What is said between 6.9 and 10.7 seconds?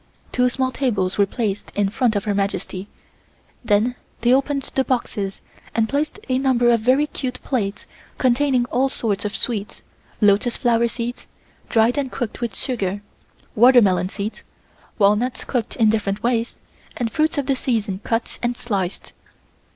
cute plates containing all sorts of sweets, lotus